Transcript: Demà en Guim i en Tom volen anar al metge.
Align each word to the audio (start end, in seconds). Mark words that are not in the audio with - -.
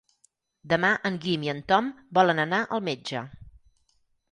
Demà 0.71 0.89
en 1.09 1.19
Guim 1.25 1.45
i 1.49 1.51
en 1.53 1.61
Tom 1.73 1.91
volen 2.21 2.43
anar 2.47 2.63
al 2.79 2.85
metge. 2.91 3.25